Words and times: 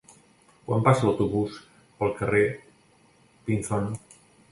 Quan 0.69 0.85
passa 0.87 1.03
l'autobús 1.09 1.59
pel 1.99 2.15
carrer 2.21 2.41
Pinzón? 3.51 3.87